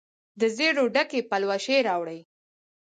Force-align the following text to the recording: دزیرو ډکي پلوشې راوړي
دزیرو 0.41 0.83
ډکي 0.95 1.21
پلوشې 1.29 1.77
راوړي 1.87 2.19